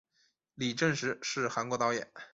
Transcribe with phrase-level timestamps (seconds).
[0.55, 2.11] 李振石是韩国导演。